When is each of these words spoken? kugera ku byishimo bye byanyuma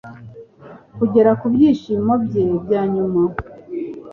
kugera 0.97 1.31
ku 1.39 1.45
byishimo 1.53 2.13
bye 2.23 2.43
byanyuma 2.65 3.21